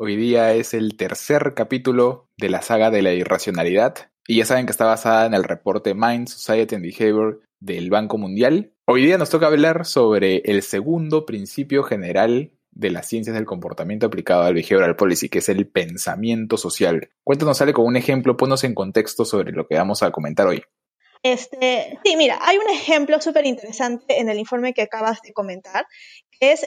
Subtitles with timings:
[0.00, 4.64] Hoy día es el tercer capítulo de la saga de la irracionalidad y ya saben
[4.64, 8.72] que está basada en el reporte Mind, Society and Behavior del Banco Mundial.
[8.86, 14.06] Hoy día nos toca hablar sobre el segundo principio general de las ciencias del comportamiento
[14.06, 17.10] aplicado al behavioral policy, que es el pensamiento social.
[17.24, 20.62] Cuéntanos, sale con un ejemplo, ponnos en contexto sobre lo que vamos a comentar hoy.
[21.22, 25.86] Este, sí, mira, hay un ejemplo súper interesante en el informe que acabas de comentar,
[26.40, 26.64] es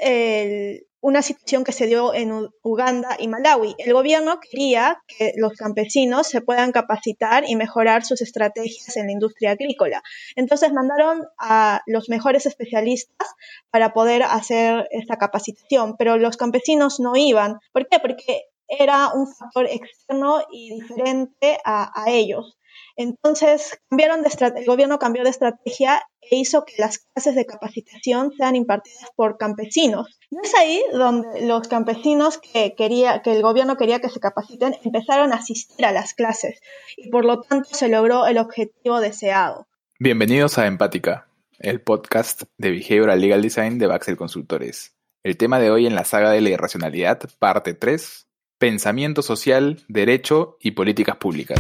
[1.04, 3.74] una situación que se dio en Uganda y Malawi.
[3.80, 9.12] El gobierno quería que los campesinos se puedan capacitar y mejorar sus estrategias en la
[9.12, 10.04] industria agrícola.
[10.36, 13.28] Entonces mandaron a los mejores especialistas
[13.72, 17.58] para poder hacer esta capacitación, pero los campesinos no iban.
[17.74, 17.98] ¿Por qué?
[18.00, 22.58] Porque era un factor externo y diferente a, a ellos.
[22.96, 24.30] Entonces, cambiaron de
[24.60, 29.38] el gobierno cambió de estrategia e hizo que las clases de capacitación sean impartidas por
[29.38, 30.20] campesinos.
[30.30, 34.76] Y es ahí donde los campesinos que, quería, que el gobierno quería que se capaciten
[34.84, 36.60] empezaron a asistir a las clases
[36.98, 39.68] y por lo tanto se logró el objetivo deseado.
[40.00, 41.28] Bienvenidos a Empática,
[41.60, 44.96] el podcast de Behavioral Legal Design de Baxel Consultores.
[45.24, 48.28] El tema de hoy en la saga de la irracionalidad, parte 3,
[48.62, 51.60] pensamiento social, derecho y políticas públicas.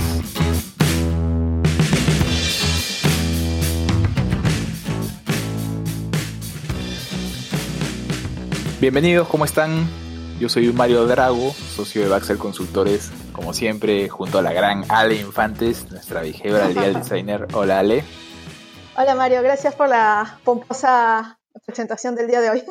[8.80, 9.89] Bienvenidos, ¿cómo están?
[10.39, 15.15] Yo soy Mario Drago, socio de Baxel Consultores, como siempre, junto a la gran Ale
[15.15, 17.47] Infantes, nuestra behavioral legal designer.
[17.53, 18.03] Hola Ale.
[18.95, 22.63] Hola Mario, gracias por la pomposa presentación del día de hoy.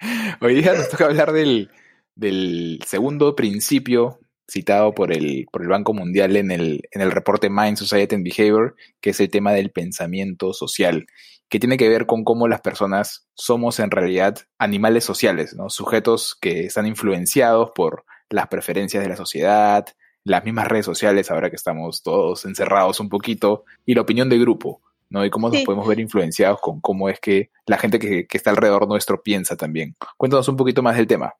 [0.40, 1.70] hoy día nos toca hablar del,
[2.16, 7.50] del segundo principio citado por el, por el Banco Mundial en el, en el reporte
[7.50, 11.06] Mind, Society and Behavior, que es el tema del pensamiento social,
[11.48, 15.68] que tiene que ver con cómo las personas somos en realidad animales sociales, ¿no?
[15.68, 19.86] sujetos que están influenciados por las preferencias de la sociedad,
[20.24, 24.38] las mismas redes sociales, ahora que estamos todos encerrados un poquito, y la opinión de
[24.38, 25.24] grupo, ¿no?
[25.24, 28.50] Y cómo nos podemos ver influenciados con cómo es que la gente que, que está
[28.50, 29.94] alrededor nuestro piensa también.
[30.16, 31.32] Cuéntanos un poquito más del tema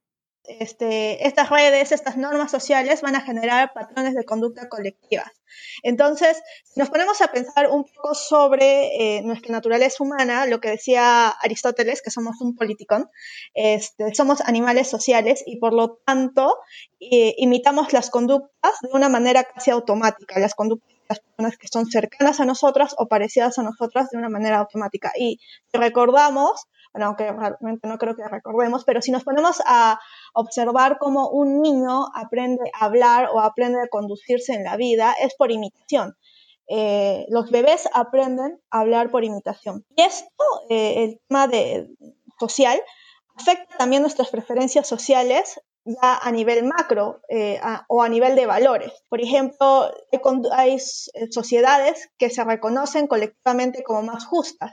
[0.49, 5.31] este, estas redes, estas normas sociales van a generar patrones de conducta colectivas.
[5.83, 10.71] Entonces, si nos ponemos a pensar un poco sobre eh, nuestra naturaleza humana, lo que
[10.71, 13.09] decía Aristóteles, que somos un politicón,
[13.55, 16.59] este, somos animales sociales y por lo tanto
[17.01, 21.69] eh, imitamos las conductas de una manera casi automática, las conductas de las personas que
[21.69, 25.13] son cercanas a nosotras o parecidas a nosotras de una manera automática.
[25.17, 25.41] Y
[25.73, 26.67] recordamos,
[27.05, 30.01] aunque realmente no creo que recordemos, pero si nos ponemos a
[30.35, 35.35] observar cómo un niño aprende a hablar o aprende a conducirse en la vida, es
[35.35, 36.17] por imitación.
[36.69, 39.85] Eh, los bebés aprenden a hablar por imitación.
[39.97, 41.89] Y esto, eh, el tema de,
[42.41, 42.81] social,
[43.37, 48.93] afecta también nuestras preferencias sociales ya a nivel macro eh, o a nivel de valores.
[49.09, 49.89] Por ejemplo,
[50.53, 50.79] hay
[51.31, 54.73] sociedades que se reconocen colectivamente como más justas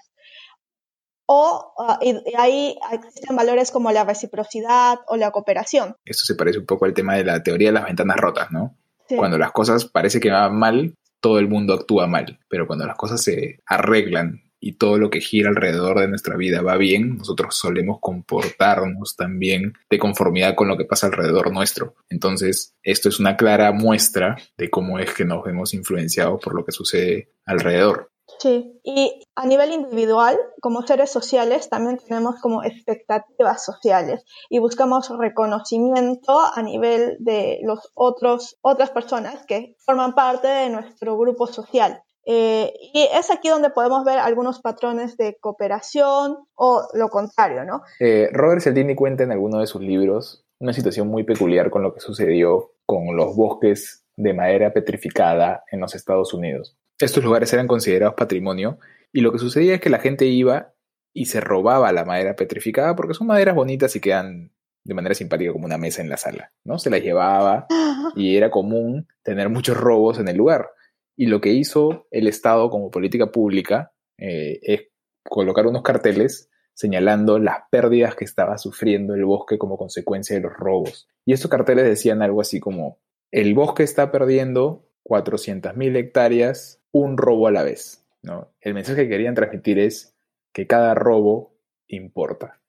[1.25, 1.99] o ah,
[2.37, 5.95] ahí existen valores como la reciprocidad o la cooperación.
[6.05, 8.77] Esto se parece un poco al tema de la teoría de las ventanas rotas, ¿no?
[9.15, 12.95] Cuando las cosas parece que van mal, todo el mundo actúa mal, pero cuando las
[12.95, 17.55] cosas se arreglan y todo lo que gira alrededor de nuestra vida va bien, nosotros
[17.55, 21.95] solemos comportarnos también de conformidad con lo que pasa alrededor nuestro.
[22.09, 26.63] Entonces, esto es una clara muestra de cómo es que nos vemos influenciados por lo
[26.63, 28.12] que sucede alrededor.
[28.39, 35.09] Sí, y a nivel individual, como seres sociales, también tenemos como expectativas sociales y buscamos
[35.17, 42.01] reconocimiento a nivel de los otros, otras personas que forman parte de nuestro grupo social.
[42.25, 47.81] Eh, y es aquí donde podemos ver algunos patrones de cooperación o lo contrario, ¿no?
[47.99, 51.93] Eh, Robert Cialdini cuenta en alguno de sus libros una situación muy peculiar con lo
[51.93, 56.77] que sucedió con los bosques de madera petrificada en los Estados Unidos.
[56.99, 58.79] Estos lugares eran considerados patrimonio
[59.11, 60.73] y lo que sucedía es que la gente iba
[61.13, 64.51] y se robaba la madera petrificada porque son maderas bonitas y quedan
[64.83, 66.77] de manera simpática como una mesa en la sala, ¿no?
[66.77, 67.67] Se las llevaba
[68.15, 70.69] y era común tener muchos robos en el lugar.
[71.15, 74.81] Y lo que hizo el Estado como política pública eh, es
[75.23, 80.53] colocar unos carteles señalando las pérdidas que estaba sufriendo el bosque como consecuencia de los
[80.53, 81.07] robos.
[81.25, 82.99] Y estos carteles decían algo así como,
[83.31, 88.05] el bosque está perdiendo 400.000 hectáreas un robo a la vez.
[88.21, 88.47] ¿no?
[88.61, 90.15] El mensaje que querían transmitir es
[90.53, 91.57] que cada robo
[91.87, 92.61] importa.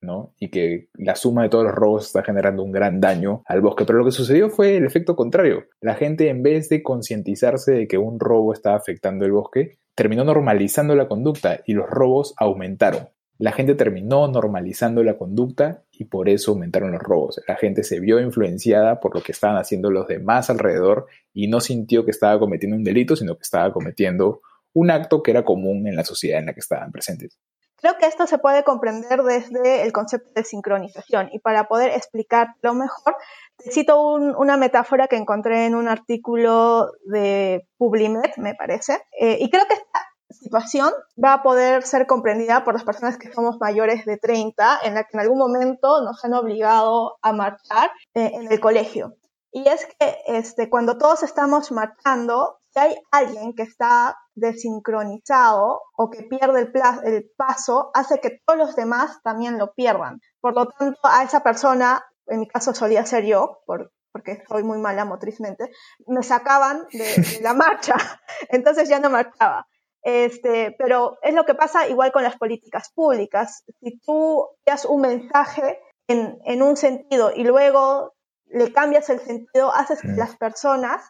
[0.00, 0.34] ¿no?
[0.38, 3.84] Y que la suma de todos los robos está generando un gran daño al bosque.
[3.84, 5.66] Pero lo que sucedió fue el efecto contrario.
[5.80, 10.24] La gente, en vez de concientizarse de que un robo estaba afectando el bosque, terminó
[10.24, 13.08] normalizando la conducta y los robos aumentaron.
[13.38, 17.40] La gente terminó normalizando la conducta y por eso aumentaron los robos.
[17.46, 21.60] La gente se vio influenciada por lo que estaban haciendo los demás alrededor y no
[21.60, 24.40] sintió que estaba cometiendo un delito, sino que estaba cometiendo
[24.72, 27.38] un acto que era común en la sociedad en la que estaban presentes.
[27.78, 32.72] Creo que esto se puede comprender desde el concepto de sincronización y para poder explicarlo
[32.72, 33.16] mejor,
[33.58, 39.50] te cito una metáfora que encontré en un artículo de Publimet, me parece, eh, y
[39.50, 40.00] creo que esta
[40.36, 40.92] situación
[41.22, 45.04] va a poder ser comprendida por las personas que somos mayores de 30, en la
[45.04, 49.16] que en algún momento nos han obligado a marchar eh, en el colegio.
[49.52, 56.10] Y es que este, cuando todos estamos marchando, si hay alguien que está desincronizado o
[56.10, 56.72] que pierde el,
[57.04, 60.20] el paso, hace que todos los demás también lo pierdan.
[60.40, 64.62] Por lo tanto, a esa persona, en mi caso solía ser yo, por, porque soy
[64.62, 65.70] muy mala motrizmente,
[66.06, 67.94] me sacaban de, la marcha,
[68.48, 69.66] entonces ya no marchaba.
[70.06, 73.64] Este, pero es lo que pasa igual con las políticas públicas.
[73.80, 78.14] Si tú das un mensaje en, en, un sentido y luego
[78.44, 81.02] le cambias el sentido, haces que las personas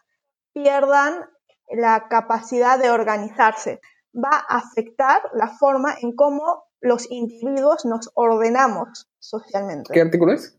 [0.51, 1.29] pierdan
[1.69, 3.81] la capacidad de organizarse.
[4.15, 9.93] Va a afectar la forma en cómo los individuos nos ordenamos socialmente.
[9.93, 10.57] ¿Qué artículo es?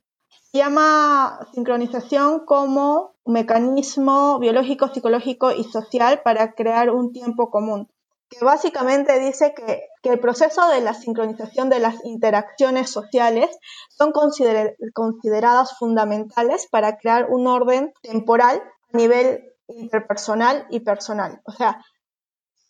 [0.52, 7.88] Se llama sincronización como mecanismo biológico, psicológico y social para crear un tiempo común
[8.28, 13.50] que básicamente dice que, el proceso de la sincronización de las interacciones sociales
[13.90, 18.62] son consideradas fundamentales para crear un orden temporal
[18.94, 21.42] a nivel interpersonal y personal.
[21.44, 21.84] O sea,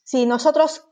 [0.02, 0.84] si nosotros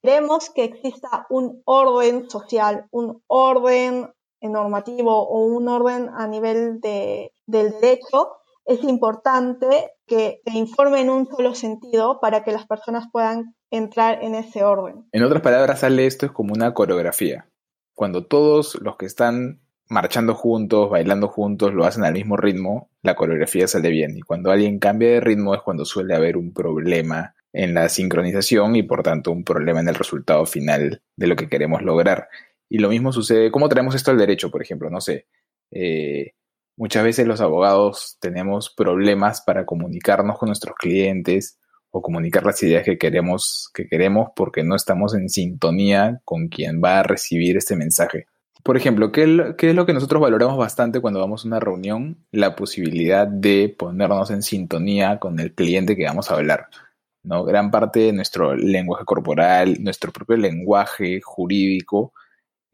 [0.00, 7.32] queremos que exista un orden social, un orden normativo o un orden a nivel de,
[7.46, 8.36] del derecho,
[8.68, 9.66] es importante
[10.06, 14.62] que se informe en un solo sentido para que las personas puedan entrar en ese
[14.62, 15.06] orden.
[15.10, 17.48] En otras palabras, sale esto es como una coreografía.
[17.94, 23.16] Cuando todos los que están marchando juntos, bailando juntos, lo hacen al mismo ritmo, la
[23.16, 24.18] coreografía sale bien.
[24.18, 28.76] Y cuando alguien cambia de ritmo es cuando suele haber un problema en la sincronización
[28.76, 32.28] y por tanto un problema en el resultado final de lo que queremos lograr.
[32.68, 34.90] Y lo mismo sucede, ¿cómo traemos esto al derecho, por ejemplo?
[34.90, 35.26] No sé.
[35.70, 36.32] Eh,
[36.78, 41.58] muchas veces los abogados tenemos problemas para comunicarnos con nuestros clientes
[41.90, 46.80] o comunicar las ideas que queremos, que queremos porque no estamos en sintonía con quien
[46.82, 48.26] va a recibir este mensaje.
[48.62, 52.24] Por ejemplo, ¿qué, es lo que nosotros valoramos bastante cuando vamos a una reunión?
[52.30, 56.66] La posibilidad de ponernos en sintonía con el cliente que vamos a hablar.
[57.22, 57.44] ¿no?
[57.44, 62.12] Gran parte de nuestro lenguaje corporal, nuestro propio lenguaje jurídico,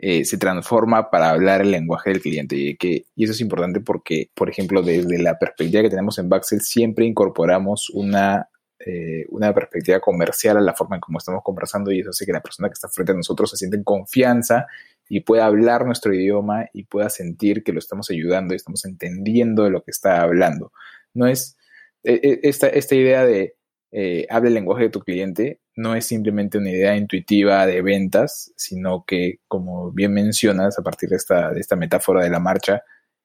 [0.07, 2.57] eh, se transforma para hablar el lenguaje del cliente.
[2.57, 2.77] Y,
[3.25, 7.89] eso es importante porque, por ejemplo, desde la perspectiva que tenemos en Baxel, siempre incorporamos
[7.89, 8.51] una
[8.85, 12.35] eh, una perspectiva comercial a la forma en cómo estamos conversando y eso hace que
[12.35, 14.67] la persona que está frente a nosotros se sienta en confianza
[15.09, 19.65] y pueda hablar nuestro idioma y pueda sentir que lo estamos ayudando y estamos entendiendo
[19.65, 20.71] de lo que está hablando.
[21.15, 21.57] No es
[22.03, 23.57] e, e, esta, esta idea de
[23.91, 29.05] eh, el lenguaje de tu cliente, no es simplemente una idea intuitiva de ventas, sino
[29.07, 32.83] que, como bien mencionas a partir de esta, de esta metáfora de la marcha,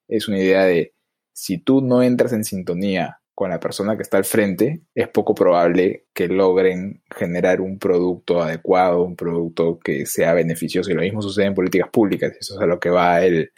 [0.07, 0.93] es una idea de
[1.33, 5.33] si tú no entras en sintonía con la persona que está al frente, es poco
[5.33, 10.91] probable que logren generar un producto adecuado, un producto que sea beneficioso.
[10.91, 13.53] Y lo mismo sucede en políticas públicas, eso es a lo que va el,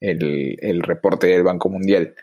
[0.00, 2.16] el, reporte del Banco Mundial.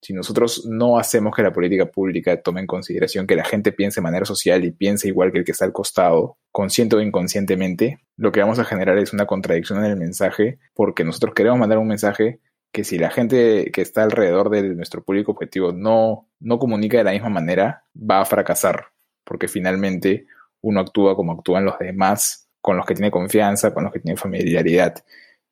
[0.00, 4.00] Si nosotros no hacemos que la política pública tome en consideración que la gente piense
[4.00, 8.00] de manera social y piense igual que el que está al costado, consciente o inconscientemente,
[8.16, 11.78] lo que vamos a generar es una contradicción en el mensaje, porque nosotros queremos mandar
[11.78, 12.40] un mensaje
[12.72, 17.04] que si la gente que está alrededor de nuestro público objetivo no, no comunica de
[17.04, 18.88] la misma manera, va a fracasar,
[19.24, 20.26] porque finalmente
[20.60, 24.16] uno actúa como actúan los demás, con los que tiene confianza, con los que tiene
[24.16, 25.02] familiaridad.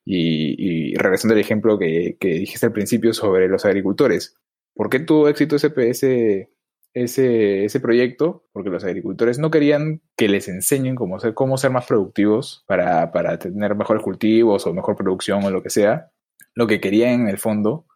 [0.08, 4.36] Y, regresando al ejemplo que, dijiste al principio sobre los agricultores,
[4.72, 5.72] ¿por qué tuvo éxito ese,
[6.94, 8.46] ese, ese, proyecto?
[8.52, 13.10] Porque los agricultores no querían que les enseñen cómo ser, cómo ser más productivos para,
[13.40, 16.12] tener mejores cultivos o mejor producción o lo que sea,
[16.54, 17.86] lo que quería en el fondo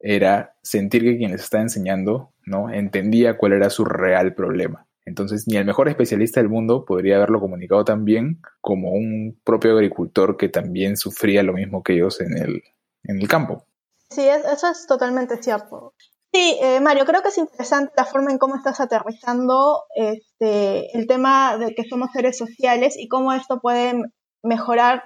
[0.00, 2.72] era sentir que quien les está enseñando ¿no?
[2.72, 4.86] entendía cuál era su real problema.
[5.04, 9.72] Entonces, ni el mejor especialista del mundo podría haberlo comunicado tan bien como un propio
[9.72, 12.62] agricultor que también sufría lo mismo que ellos en el,
[13.04, 13.66] en el campo.
[14.10, 15.94] Sí, eso es totalmente cierto.
[16.32, 21.06] Sí, eh, Mario, creo que es interesante la forma en cómo estás aterrizando este, el
[21.06, 23.94] tema de que somos seres sociales y cómo esto puede
[24.42, 25.02] mejorar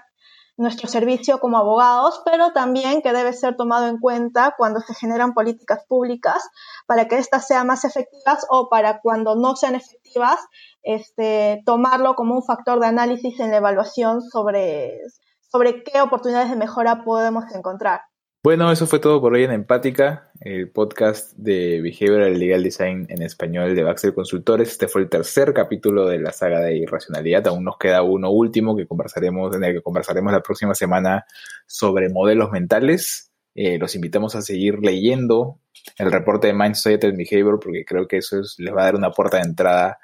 [0.57, 5.35] nuestro servicio como abogados, pero también que debe ser tomado en cuenta cuando se generan
[5.35, 6.49] políticas públicas
[6.87, 10.41] para que éstas sean más efectivas o para cuando no sean efectivas,
[10.83, 14.99] este, tomarlo como un factor de análisis en la evaluación sobre,
[15.41, 18.01] sobre qué oportunidades de mejora podemos encontrar.
[18.47, 23.21] Bueno, eso fue todo por hoy en Empática, el podcast de Behavioral Legal Design en
[23.23, 24.69] español de Baxter Consultores.
[24.69, 27.49] Este fue el tercer capítulo de la saga de irracionalidad.
[27.49, 31.27] Aún nos queda uno último que conversaremos, en el que conversaremos la próxima semana
[31.67, 33.33] sobre modelos mentales.
[33.57, 35.59] Eh, los invitamos a seguir leyendo
[35.99, 39.11] el reporte de Mind Societal Behavior porque creo que eso les va a dar una
[39.11, 39.99] puerta de entrada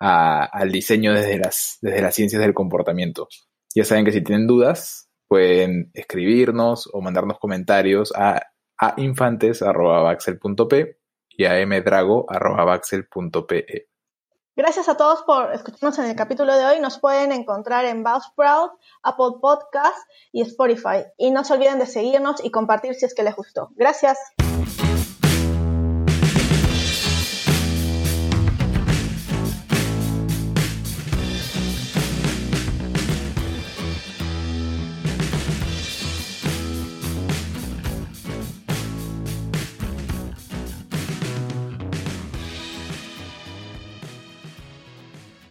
[0.00, 3.28] al diseño desde las, desde las ciencias del comportamiento.
[3.72, 8.42] Ya saben que si tienen dudas, pueden escribirnos o mandarnos comentarios a,
[8.78, 10.98] a infantes.baxel.p
[11.36, 13.88] y a mdrago.baxel.pe.
[14.56, 16.78] Gracias a todos por escucharnos en el capítulo de hoy.
[16.80, 18.70] Nos pueden encontrar en Buzzsprout,
[19.02, 19.98] Apple Podcast
[20.30, 21.06] y Spotify.
[21.18, 23.70] Y no se olviden de seguirnos y compartir si es que les gustó.
[23.74, 24.16] Gracias.